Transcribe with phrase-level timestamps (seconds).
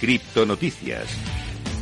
[0.00, 1.08] Criptonoticias.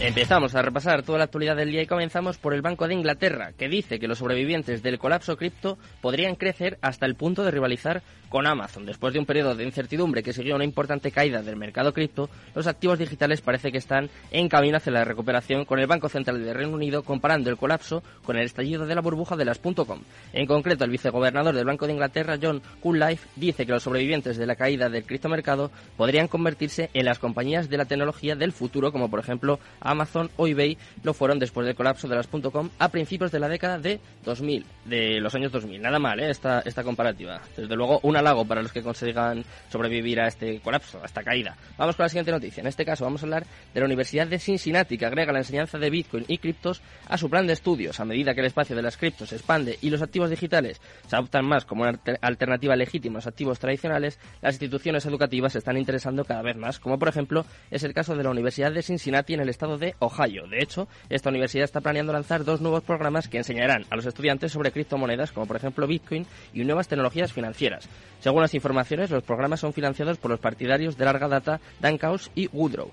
[0.00, 3.52] Empezamos a repasar toda la actualidad del día y comenzamos por el Banco de Inglaterra,
[3.58, 8.02] que dice que los sobrevivientes del colapso cripto podrían crecer hasta el punto de rivalizar
[8.28, 8.86] con Amazon.
[8.86, 12.66] Después de un periodo de incertidumbre que siguió una importante caída del mercado cripto, los
[12.66, 16.54] activos digitales parece que están en camino hacia la recuperación con el Banco Central del
[16.54, 20.00] Reino Unido comparando el colapso con el estallido de la burbuja de las .com.
[20.32, 24.46] En concreto, el vicegobernador del Banco de Inglaterra, John Coollife, dice que los sobrevivientes de
[24.46, 29.10] la caída del criptomercado podrían convertirse en las compañías de la tecnología del futuro, como
[29.10, 29.58] por ejemplo
[29.90, 33.48] Amazon o eBay lo fueron después del colapso de las .com a principios de la
[33.48, 35.80] década de 2000, de los años 2000.
[35.80, 36.30] Nada mal, ¿eh?
[36.30, 37.40] esta, esta comparativa.
[37.56, 41.56] Desde luego, un halago para los que consigan sobrevivir a este colapso, a esta caída.
[41.76, 42.60] Vamos con la siguiente noticia.
[42.60, 45.78] En este caso vamos a hablar de la Universidad de Cincinnati, que agrega la enseñanza
[45.78, 48.00] de Bitcoin y criptos a su plan de estudios.
[48.00, 51.16] A medida que el espacio de las criptos se expande y los activos digitales se
[51.16, 55.76] adoptan más como una alternativa legítima a los activos tradicionales, las instituciones educativas se están
[55.76, 59.34] interesando cada vez más, como por ejemplo es el caso de la Universidad de Cincinnati
[59.34, 60.46] en el estado de Ohio.
[60.46, 64.52] De hecho, esta universidad está planeando lanzar dos nuevos programas que enseñarán a los estudiantes
[64.52, 67.88] sobre criptomonedas, como por ejemplo Bitcoin y nuevas tecnologías financieras.
[68.20, 72.30] Según las informaciones, los programas son financiados por los partidarios de larga data Dan Kaus
[72.34, 72.90] y Woodrow.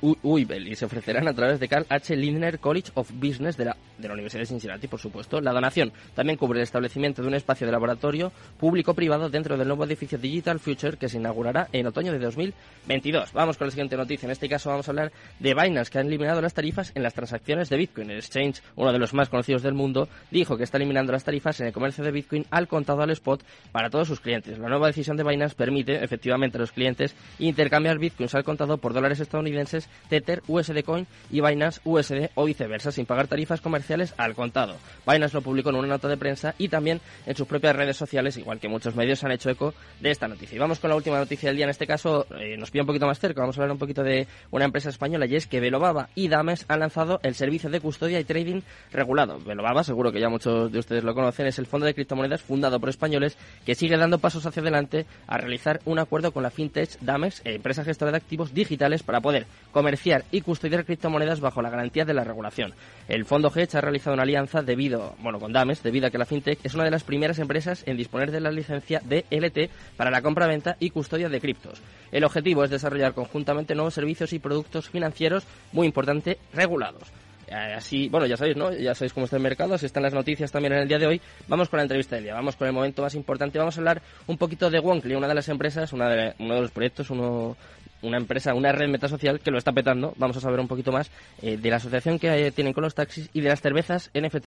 [0.00, 2.16] Uibel y se ofrecerán a través de Carl H.
[2.16, 5.40] Lindner College of Business de la, de la Universidad de Cincinnati, por supuesto.
[5.40, 9.84] La donación también cubre el establecimiento de un espacio de laboratorio público-privado dentro del nuevo
[9.84, 13.32] edificio Digital Future que se inaugurará en otoño de 2022.
[13.32, 14.26] Vamos con la siguiente noticia.
[14.26, 17.14] En este caso vamos a hablar de Binance, que ha eliminado las tarifas en las
[17.14, 18.10] transacciones de Bitcoin.
[18.10, 21.60] El exchange, uno de los más conocidos del mundo, dijo que está eliminando las tarifas
[21.60, 24.58] en el comercio de Bitcoin al contado al spot para todos sus clientes.
[24.58, 28.92] La nueva decisión de Binance permite efectivamente a los clientes intercambiar Bitcoins al contado por
[28.92, 34.34] dólares estadounidenses Tether, USD Coin y Binance USD o viceversa, sin pagar tarifas comerciales al
[34.34, 34.76] contado.
[35.06, 38.36] Binance lo publicó en una nota de prensa y también en sus propias redes sociales,
[38.36, 40.56] igual que muchos medios han hecho eco de esta noticia.
[40.56, 42.88] Y vamos con la última noticia del día, en este caso eh, nos pilla un
[42.88, 45.60] poquito más cerca, vamos a hablar un poquito de una empresa española y es que
[45.60, 48.60] Velobaba y Dames han lanzado el servicio de custodia y trading
[48.92, 49.38] regulado.
[49.40, 52.80] Velobaba, seguro que ya muchos de ustedes lo conocen, es el fondo de criptomonedas fundado
[52.80, 56.98] por españoles que sigue dando pasos hacia adelante a realizar un acuerdo con la fintech
[57.00, 59.46] Dames, empresa gestora de activos digitales, para poder
[59.78, 62.74] comerciar y custodiar criptomonedas bajo la garantía de la regulación.
[63.06, 66.26] El fondo Hedge ha realizado una alianza debido, bueno, con Dames, debido a que la
[66.26, 70.20] fintech es una de las primeras empresas en disponer de la licencia DLT para la
[70.20, 71.80] compra-venta y custodia de criptos.
[72.10, 77.04] El objetivo es desarrollar conjuntamente nuevos servicios y productos financieros muy importante regulados.
[77.46, 78.72] Eh, así, bueno, ya sabéis, ¿no?
[78.72, 81.06] Ya sabéis cómo está el mercado, así están las noticias también en el día de
[81.06, 81.20] hoy.
[81.46, 83.60] Vamos con la entrevista del día, vamos con el momento más importante.
[83.60, 86.60] Vamos a hablar un poquito de Wonkly, una de las empresas, una de, uno de
[86.62, 87.56] los proyectos, uno
[88.02, 90.14] una empresa, una red metasocial que lo está petando.
[90.16, 91.10] Vamos a saber un poquito más
[91.42, 94.36] eh, de la asociación que tienen con los taxis y de las cervezas NFT.